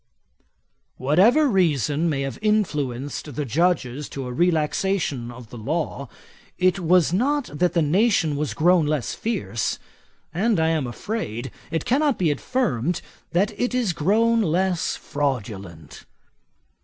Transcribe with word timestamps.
'Whatever 0.97 1.47
reason 1.47 2.09
may 2.09 2.21
have 2.21 2.39
influenced 2.41 3.35
the 3.35 3.45
Judges 3.45 4.09
to 4.09 4.25
a 4.25 4.33
relaxation 4.33 5.29
of 5.29 5.51
the 5.51 5.59
law, 5.59 6.09
it 6.57 6.79
was 6.79 7.13
not 7.13 7.51
that 7.53 7.73
the 7.73 7.83
nation 7.83 8.35
was 8.35 8.55
grown 8.55 8.87
less 8.87 9.13
fierce; 9.13 9.77
and, 10.33 10.59
I 10.59 10.69
am 10.69 10.87
afraid, 10.87 11.51
it 11.69 11.85
cannot 11.85 12.17
be 12.17 12.31
affirmed, 12.31 13.03
that 13.31 13.51
it 13.59 13.75
is 13.75 13.93
grown 13.93 14.41
less 14.41 14.95
fraudulent. 14.95 16.05